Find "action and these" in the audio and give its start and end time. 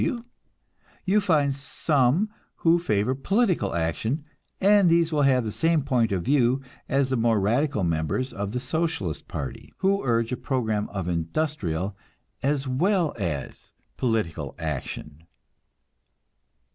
3.75-5.11